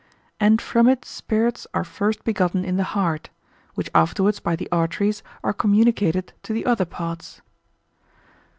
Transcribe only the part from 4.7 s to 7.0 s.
arteries are communicated to the other